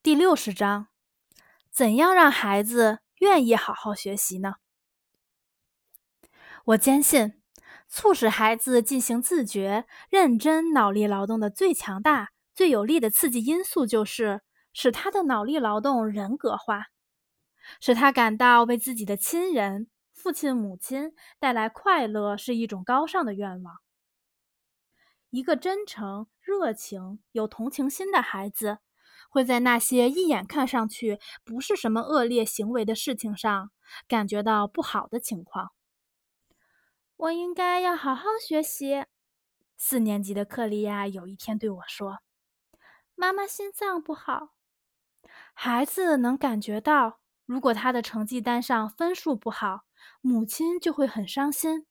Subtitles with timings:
[0.00, 0.86] 第六十章：
[1.72, 4.54] 怎样让孩子愿意好好学习呢？
[6.66, 7.42] 我坚信，
[7.88, 14.40] 促使孩子进行自觉、认真脑力劳动的最强大、最有力的刺激因素，就是
[14.72, 16.86] 使他的脑力劳动人格化，
[17.80, 23.74] 使他感到为自己的亲人、父亲、母亲带来快乐是一种高尚的愿望。
[25.30, 28.78] 一个真诚、热情、有同情心的孩子。
[29.28, 33.70] 会在那些一眼看上去不是什么恶劣行为的事情上
[34.06, 35.72] 感觉到不好的情况。
[37.16, 39.04] 我应该要好好学习。
[39.76, 42.18] 四年级的克利亚有一天对我说
[43.14, 44.54] ：“妈妈心脏不好。”
[45.54, 49.82] 孩子能感觉到，如果他的成绩单上分数不好，
[50.20, 51.86] 母亲就会很伤心。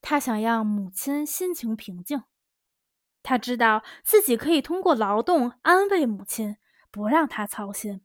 [0.00, 2.22] 他想让母亲心情平静。
[3.28, 6.56] 他知道自己可以通过劳动安慰母亲，
[6.90, 8.00] 不让她操心。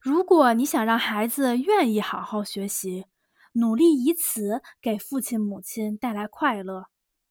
[0.00, 3.04] 如果你想让孩子愿意好好学习，
[3.52, 6.86] 努力以此给父亲母亲带来快乐，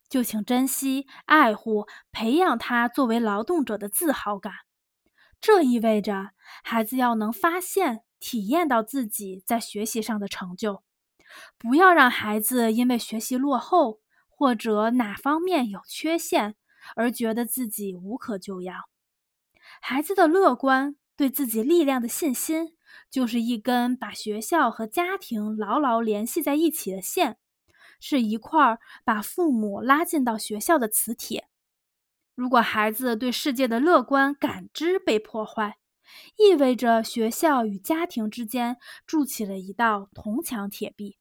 [0.08, 4.54] 就请珍惜、爱护、培养他作为劳动者的自豪感。
[5.42, 6.34] 这意味着
[6.64, 10.84] 孩子要能发现、体验到自己在学习上的成就，
[11.58, 14.01] 不要让孩子因为学习落后。
[14.42, 16.56] 或者哪方面有缺陷，
[16.96, 18.74] 而觉得自己无可救药。
[19.80, 22.76] 孩子的乐观、对自己力量的信心，
[23.12, 27.38] 就是一根把学校和家庭牢牢联系在一起的线，
[28.00, 31.48] 是一块把父母拉进到学校的磁铁。
[32.34, 35.78] 如果孩子对世界的乐观感知被破坏，
[36.38, 41.21] 意味着学校与家庭之间筑起了一道铜墙铁壁。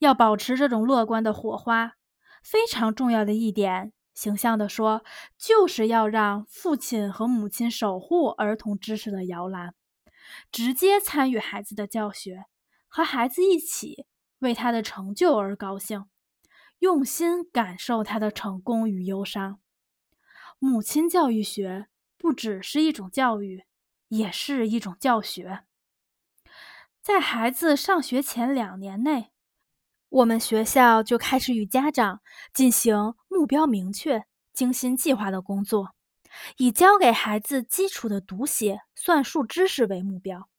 [0.00, 1.94] 要保持这种乐观的火花，
[2.42, 5.04] 非常重要的一点，形象地说，
[5.38, 9.74] 就是要让父亲和母亲守护儿童知识的摇篮，
[10.50, 12.46] 直接参与孩子的教学，
[12.88, 14.06] 和孩子一起
[14.40, 16.06] 为他的成就而高兴，
[16.80, 19.60] 用心感受他的成功与忧伤。
[20.58, 23.64] 母亲教育学不只是一种教育，
[24.08, 25.64] 也是一种教学。
[27.00, 29.31] 在孩子上学前两年内。
[30.12, 32.20] 我们学校就开始与家长
[32.52, 35.94] 进行目标明确、精心计划的工作，
[36.58, 40.50] 以教给孩子基础的读写、算术知识为目标。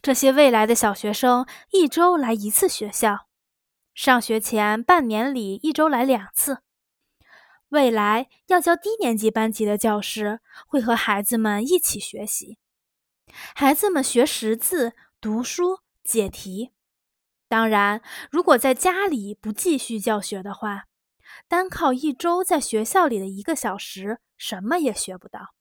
[0.00, 3.26] 这些未来的小学生一周来一次学校，
[3.94, 6.62] 上学前半年里一周来两次。
[7.68, 12.56] 未来要教低年级班级的教师会和孩子们一起学习，
[13.54, 16.72] 孩子们学识字、读书、解题。
[17.48, 20.84] 当然，如果在家里不继续教学的话，
[21.48, 25.54] 单靠一周在学校里的一个小时，什么也学不到。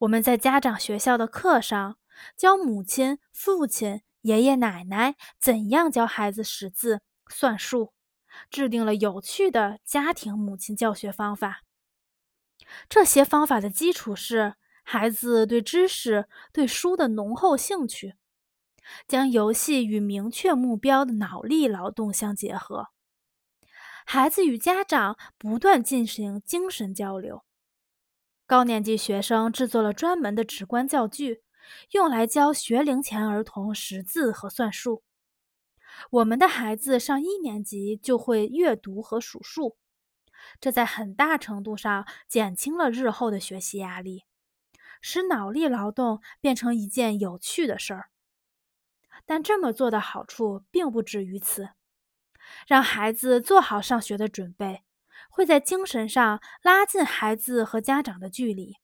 [0.00, 1.96] 我们在家长学校的课上
[2.36, 7.94] 教母亲、父亲、爷爷奶奶怎样教孩子识字、算术，
[8.50, 11.62] 制定了有趣的家庭母亲教学方法。
[12.88, 18.16] 这些方法的基础是孩子对知识、对书的浓厚兴趣。
[19.06, 22.88] 将游戏与明确目标的脑力劳动相结合，
[24.04, 27.44] 孩子与家长不断进行精神交流。
[28.46, 31.42] 高年级学生制作了专门的直观教具，
[31.92, 35.02] 用来教学龄前儿童识字和算术。
[36.10, 39.78] 我们的孩子上一年级就会阅读和数数，
[40.60, 44.24] 这在很大程度上减轻了日后的学习压力，
[45.00, 48.10] 使脑力劳动变成一件有趣的事儿。
[49.26, 51.70] 但这么做的好处并不止于此，
[52.66, 54.82] 让孩子做好上学的准备，
[55.30, 58.76] 会在精神上拉近孩子和家长的距离。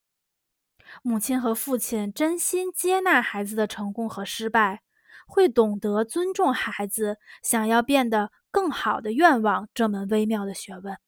[1.03, 4.83] 母亲和父亲真心接纳孩子的成功和失败，
[5.27, 10.99] 会懂得尊重孩子想要变得更好的愿望这门微妙的学问。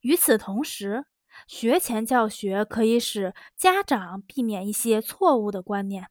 [0.00, 1.04] 与此同时，
[1.46, 6.08] 学前教学可以使家长避免一些错误的观念。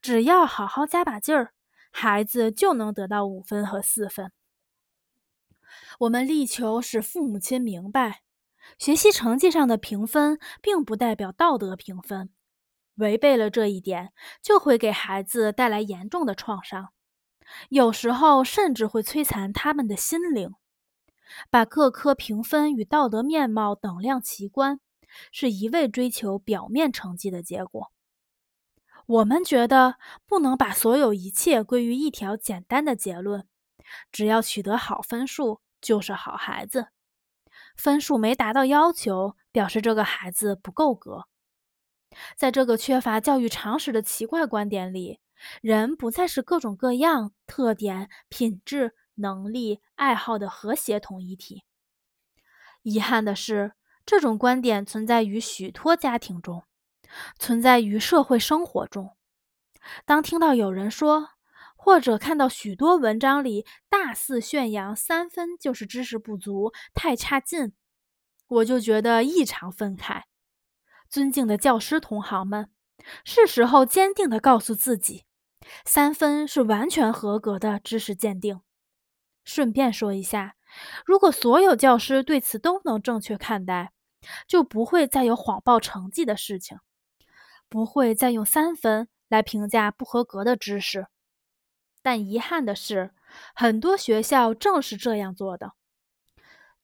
[0.00, 1.52] 只要好好加把劲儿，
[1.90, 4.32] 孩子就能得到五分和四分。
[6.00, 8.22] 我们力求使父母亲明白，
[8.78, 12.30] 学习成绩上的评分并不代表道德评分。
[12.96, 16.92] 违背了这一点，就会给孩子带来严重的创伤，
[17.68, 20.54] 有时候甚至会摧残他们的心灵。
[21.50, 24.80] 把各科评分与道德面貌等量齐观，
[25.32, 27.92] 是一味追求表面成绩的结果。
[29.06, 33.46] 我们觉得不能把所有一切归于一条简单的结论：
[34.10, 36.88] 只要取得好分数就是好孩子。
[37.76, 41.26] 分数没达到要求，表示这个孩子不够格。
[42.36, 45.20] 在这个缺乏教育常识的奇怪观点里，
[45.60, 51.64] 人不再是各种各样特点、品质、能力、爱好的和谐统一体。
[52.82, 53.74] 遗憾的是，
[54.04, 56.64] 这种观点存在于许多家庭中，
[57.38, 59.16] 存在于社会生活中。
[60.04, 61.30] 当听到有人说，
[61.76, 67.72] 或者看到许多文章里大肆宣扬三分就是知识不足、太差劲，
[68.48, 70.22] 我就觉得异常愤慨。
[71.08, 72.68] 尊敬的教师同行们，
[73.24, 75.24] 是时候坚定地告诉自己，
[75.84, 78.60] 三分是完全合格的知识鉴定。
[79.44, 80.56] 顺便说一下，
[81.04, 83.92] 如果所有教师对此都能正确看待，
[84.48, 86.80] 就不会再有谎报成绩的事情，
[87.68, 91.06] 不会再用三分来评价不合格的知识。
[92.02, 93.12] 但遗憾的是，
[93.54, 95.72] 很多学校正是这样做的。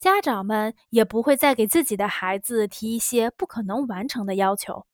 [0.01, 4.85] 家长们也不会再给自己的孩子提一些不可能完成的要求，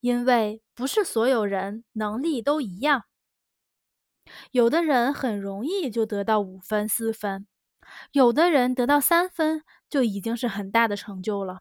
[0.00, 3.04] 因为不是所有人能力都一样。
[4.50, 7.46] 有的人很容易就得到五分、四分，
[8.12, 11.60] 有的人得到三分就已经是很大的成就了。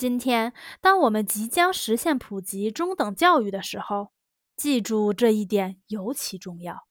[0.00, 4.14] 今天，当我们即将实现普及中等教育的时候，
[4.56, 6.86] 记住这一点尤其重要。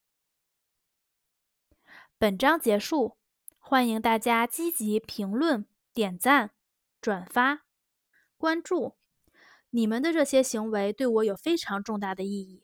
[2.19, 3.17] 本章结束，
[3.57, 6.51] 欢迎大家积极评论、点赞、
[7.01, 7.61] 转发、
[8.37, 8.95] 关注，
[9.71, 12.63] 你们的这些行为对我有非常重大的意义。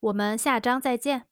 [0.00, 1.28] 我们下章再见。